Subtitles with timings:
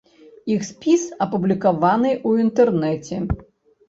[0.53, 3.21] Іх спіс апублікаваны ў інтэрнэце.